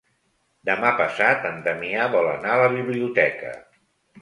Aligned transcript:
Demà 0.69 0.93
passat 1.01 1.45
en 1.51 1.61
Damià 1.67 2.09
vol 2.17 2.31
anar 2.33 2.55
a 2.57 2.59
la 2.63 2.73
biblioteca. 2.81 3.57